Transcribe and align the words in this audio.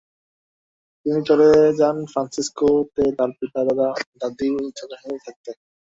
তিনি 1.05 1.19
চলে 1.25 1.47
যান 1.79 1.97
ফ্রান্সিসকো 2.11 2.65
তে 2.95 3.03
তার 3.17 3.31
পিতা, 3.37 3.59
দাদা-দাদী 3.67 4.47
ও 4.55 4.71
চাচার 4.77 4.99
সাথে 5.01 5.19
থাকতে। 5.25 5.51